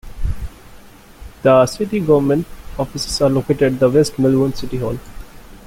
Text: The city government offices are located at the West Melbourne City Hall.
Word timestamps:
The 1.43 1.67
city 1.67 1.99
government 1.99 2.47
offices 2.79 3.21
are 3.21 3.29
located 3.29 3.73
at 3.73 3.79
the 3.81 3.87
West 3.87 4.17
Melbourne 4.17 4.51
City 4.55 4.77
Hall. 4.77 4.97